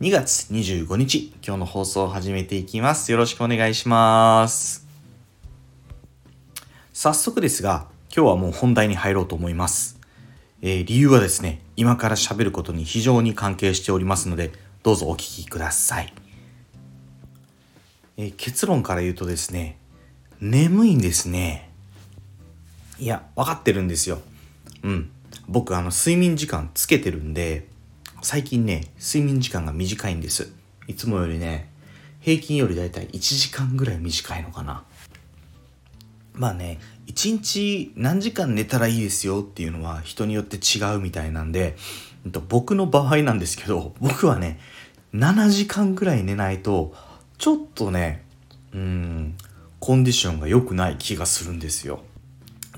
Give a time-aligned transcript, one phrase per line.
[0.00, 3.10] 2月25日、今日の放送を始めていきます。
[3.10, 4.86] よろしくお願いします。
[6.92, 9.98] 早速ですが、今日はもう本題に入ろうと思います。
[10.62, 14.52] えー、理由はですね、今から喋ることに非常に関係しておりますので、
[14.84, 16.14] どうぞお聞きください。
[18.18, 19.78] えー、結論から言うとですね、
[20.40, 21.72] 眠いんですね。
[23.00, 24.20] いや、分かってるんですよ。
[24.84, 25.10] うん。
[25.48, 27.66] 僕、あの、睡眠時間つけてるんで、
[28.20, 30.52] 最近ね、睡眠時間が短いんです。
[30.88, 31.70] いつもよりね、
[32.20, 34.82] 平均よりだいたい1時間ぐらい短いのかな。
[36.34, 41.76] まあね、1日何時間寝たらいいですよっていうのは人によって違うみたいなんで、
[42.48, 44.58] 僕の場合なんですけど、僕はね、
[45.14, 46.94] 7時間ぐらい寝ないと、
[47.38, 48.24] ちょっとね、
[48.74, 49.36] うん、
[49.78, 52.00] コンディションが良くない気がするんですよ。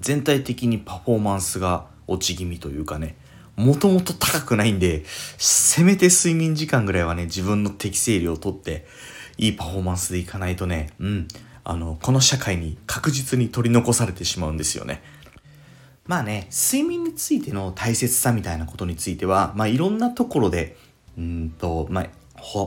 [0.00, 3.16] 全体的にパフォーマンスが落ち気味というかね、
[3.58, 5.02] もともと高くないんで、
[5.36, 8.86] せめて睡眠時間ぐらいはね、自分の適正量をとって、
[9.36, 11.28] いいパフォーマンスでいかないとね、うん、
[11.64, 15.02] あの、この社会に確実に取り残されてしまうんですよね。
[16.06, 20.76] まあね、睡眠についての大切さみたいなことについては、まあいろんなところで、
[21.18, 22.06] うんと、まあ、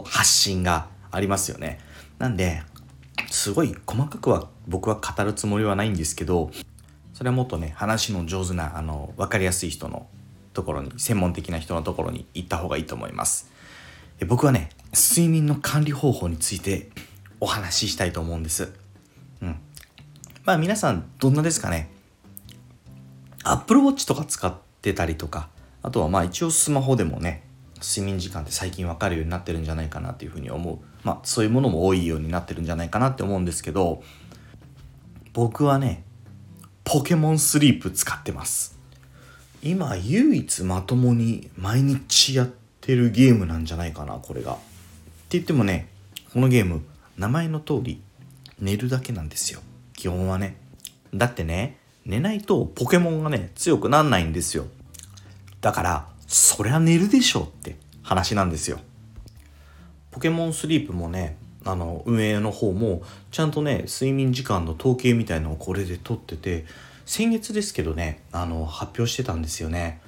[0.04, 1.80] 発信がありますよね。
[2.20, 2.64] なんで、
[3.30, 6.52] すごい細かくは僕は語るつもりはないんですけど、
[7.14, 10.08] それはもっとね、話の上手な、あの、わかりやすい人の
[10.54, 13.52] ところに専門的な人のところに行った方がいいと思います。
[14.28, 16.90] 僕はね睡眠の管理方法について
[17.40, 18.72] お話ししたいと思うんです。
[19.42, 19.56] うん。
[20.46, 21.90] まあ皆さんどんなですかね。
[23.44, 25.50] Apple Watch とか使ってたりとか
[25.82, 27.44] あとはまあ一応スマホでもね
[27.82, 30.80] 睡眠時間って最近わかるようになってるんじゃないかなっていうふうに思う。
[31.04, 34.04] まあそういうものも多いようになってるんじゃないかなって思うんですけど
[35.34, 36.04] 僕はね
[36.84, 38.80] ポケモンスリープ使ってます。
[39.64, 42.50] 今唯一まともに毎日やっ
[42.80, 44.54] てるゲームなんじゃないかなこれが。
[44.54, 44.62] って
[45.38, 45.88] 言ってもね
[46.34, 46.84] このゲーム
[47.18, 48.02] 名前の通り
[48.60, 49.62] 寝るだけなんですよ
[49.94, 50.58] 基本はね。
[51.14, 54.66] だってね寝ないとポケモンがね強くなんないんですよ。
[55.62, 58.80] だからそりゃ寝るでしょって話なんですよ。
[60.10, 66.66] ポケモンスリープもねあの運営の方もちゃんとね睡眠時間の統計みたいのをこれで取ってて
[67.06, 70.02] 先月ですけどねあの発表してたんですよね。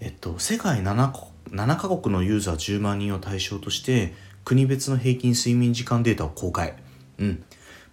[0.00, 1.12] えっと世界 7,
[1.50, 6.74] 7カ国のユーザー10万人を対象として国別の平均睡眠時間データを公開。
[7.18, 7.44] うん。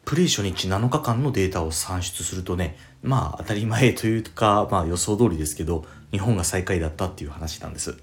[0.06, 7.98] プレイ初日7日間のデータを算出するとねまあ当たり前というかまあ予想通りですけど日本が最下位だったっていう話なんです。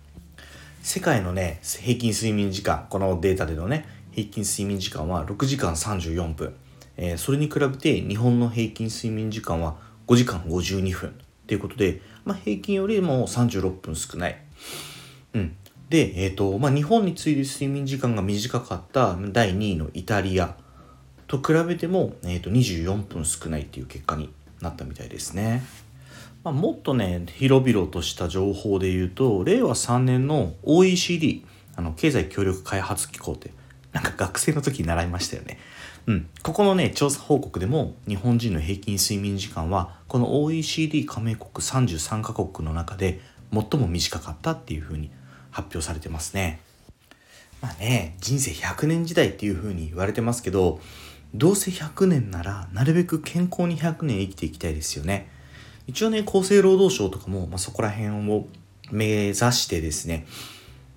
[0.82, 6.54] 世界のね平均睡眠時間このデータでのね平均睡眠時間は6時間34分、
[6.96, 9.76] えー、それに比べて日本の平均睡眠時間は
[10.10, 11.12] 5時間52分っ
[11.46, 14.42] ていうことで、まあ、平均よりも36分少ない。
[15.34, 15.56] うん。
[15.88, 20.56] で、えっ、ー、と、まあ、日本に次いで睡眠時間が短かった第2位のイタリア
[21.28, 25.62] と比べても、えっ、ー、と、24分少ないっていう結果になったみたいですね。
[26.42, 31.46] まあ、もっとね、広々とした情報で言うと、令和3年の OECD、
[31.76, 33.52] あの、経済協力開発機構って、
[33.92, 35.60] なんか学生の時に習いましたよね。
[36.06, 43.20] うん、ここのね調査報告でも日本人の平均睡眠時間はこの OECD 加盟国33カ国の中で
[43.52, 45.10] 最も短かったっていうふうに
[45.50, 46.60] 発表されてますね。
[47.60, 50.80] まあね人生100年時代っていうふうに言われてますけど
[51.34, 55.30] どうせ100年ならなるべく健康に100年生きていきたいですよね。
[55.86, 58.46] 一応ね厚生労働省とかも、まあ、そこら辺を
[58.90, 60.26] 目指してですね、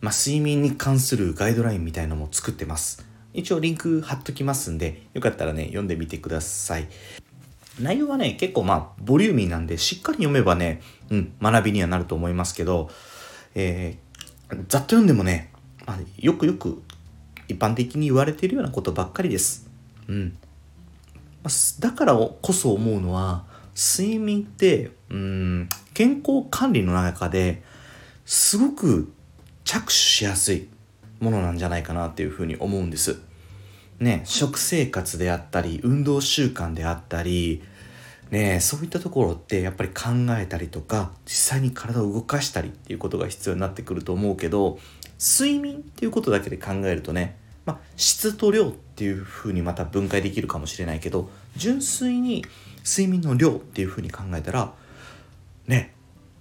[0.02, 3.13] まあ、睡眠に関するガイドラインみたいのも作ってます。
[3.34, 6.88] 一応リンク貼っときますんで、よかったらね、読んでみてください。
[7.80, 12.90] 内容はね、結構まあ、ボリューミーなんで、しっかり読めばね、うん、学びにはなると思いますけど、
[13.56, 15.52] えー、ざっと読んでもね、
[15.86, 16.84] まあ、よくよく
[17.48, 19.70] 一般的に言われているようなことばっかりです。
[20.08, 20.38] うん。
[21.80, 23.46] だからこそ思うのは、
[23.76, 27.64] 睡眠って、うん、健康管理の中で
[28.26, 29.12] すごく
[29.64, 30.70] 着手しやすい。
[31.24, 33.20] ものなんじゃないかなっていうふうに思うんです。
[34.00, 37.64] ね、食生活であったり運動習慣であったり
[38.32, 44.80] ねそういったところってやっぱり考えたりとか実際に体を動かしたりっていうことが必要になってくると思うけど
[45.20, 52.46] 睡眠っていうことだけで考えるとねまあ、質と量っていうふうにまた分解できるかもしれないけど純粋に
[52.86, 54.74] 睡眠の量っていうふうに考えたら
[55.68, 55.94] ね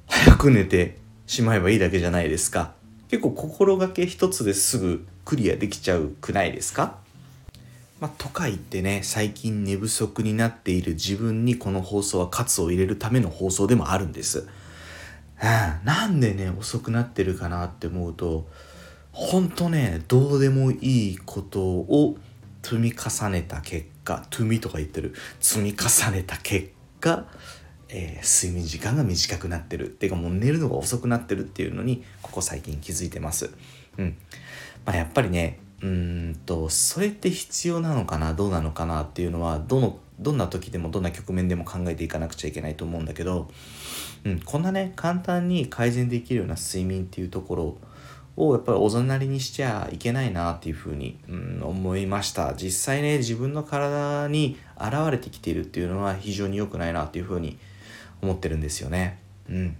[0.08, 2.74] 早く寝てしまえばいいだけじゃないですか
[3.12, 6.96] 結構心がけ一つですぐクリアできちゃうくないですか？
[8.00, 14.48] まあ、とか言ってね最近寝不足になっている自分にこの放送は喝を入れるための放送でもあるんです、
[15.84, 18.48] なんでね遅くなってるかなって思うと
[19.12, 22.16] ほんとねどうでもいいことを
[22.62, 27.26] 積み重ねた結果積みとか言ってる積み重ねた結果
[27.94, 29.86] えー、睡眠時間が短くなってる。
[29.86, 33.50] っていうかもう寝るのが遅くなってるっていうのにここ最近気づいてます。
[33.98, 34.16] うん。
[34.84, 43.48] まあ、やっぱりねうんとそれって必要なのかなどうなのかなっていうのはどのどんな時でもどんな局面でも考えていかなくちゃいけないと思うんだけど、
[44.24, 47.76] うん、こんなね簡単に改善できるような睡眠っていうところ
[48.36, 57.58] をやっぱりおざなりにしちゃいけないなっていうふうに、うん、思いました実際ね自分の体に現れてきているっていうのは非常に良くないなっていうふうに
[58.22, 59.18] 思ってるんですよね。
[59.50, 59.76] うん。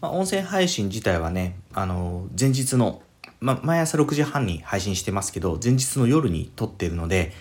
[0.00, 3.02] まあ、音声配信自体はね、あの、前日の、
[3.40, 7.32] ま毎朝6時半に配信してますけど、前日の夜に撮ってるので、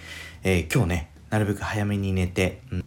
[0.44, 2.86] えー、今日ね、なるべく早めに寝て、うん、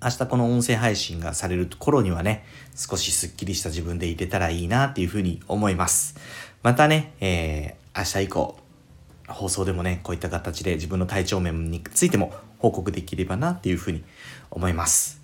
[0.00, 2.44] 明日この音声配信がされる頃にはね、
[2.76, 6.14] 少しスッキリした自分でいれたらいいなっていうふうに思います。
[6.62, 8.58] またね、えー、明日以降、
[9.26, 14.04] 放送でもね、こういった形で自分の体調面についても報告できればなっていうふうに
[14.52, 15.20] 思います。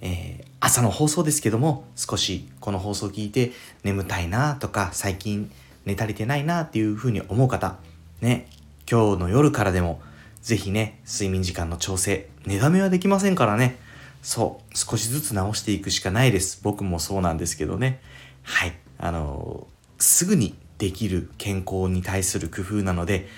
[0.00, 3.50] えー、朝の放送ですけども、少しこの放送を聞いて
[3.82, 5.50] 眠たいなとか、最近
[5.84, 7.76] 寝足りてないなっていうふうに思う方、
[8.20, 8.48] ね、
[8.88, 10.00] 今日の夜からでも、
[10.42, 13.78] ぜひね、睡眠時間の調整、寝だめはできませんからね、
[14.22, 16.60] そう、少しずつ直していくしかないです。
[16.62, 18.00] 僕もそうなんですけどね。
[18.42, 18.72] はい。
[18.98, 19.66] あの、
[19.98, 23.28] すぐにできる健康に対する工夫なので、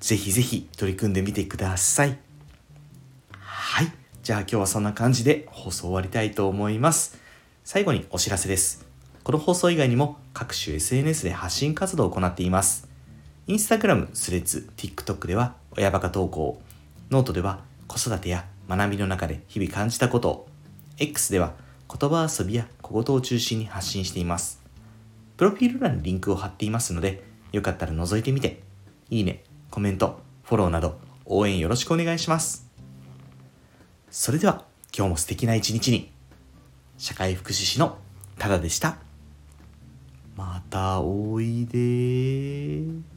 [0.00, 2.18] ぜひぜひ取り組んでみてください。
[3.38, 3.92] はい。
[4.22, 7.18] じゃあ今日はそんな感じで放送終わりたいと思います。
[7.64, 8.86] 最後にお知らせです。
[9.22, 12.86] この放送以外にも各種 SNS で発信活動を行っています。
[13.46, 16.60] インスタグラム、スレッズ、TikTok では親バカ投稿、
[17.10, 20.28] ノートでは子育てや学びの中で日々感じたこと。
[20.28, 20.48] を、
[20.98, 21.54] X では
[21.88, 24.62] 言葉遊びや小言を中心に発信しています。
[25.36, 28.62] プロフィール欄にリンクを貼っていますので、よかったら覗いてみて、
[29.10, 32.70] いいね、コメント、フォローなど応援よろしくお願いします。
[34.10, 34.64] それでは
[34.96, 36.12] 今日も素敵な一日に。
[36.96, 37.98] 社会福祉士の
[38.38, 38.98] タダでした。
[40.36, 43.13] またおいで。